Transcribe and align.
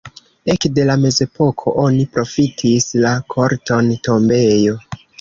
Ekde 0.53 0.85
la 0.89 0.95
mezepoko 1.01 1.75
oni 1.85 2.07
profitis 2.17 2.91
la 3.07 3.15
korton 3.37 3.97
tombejo. 4.11 4.79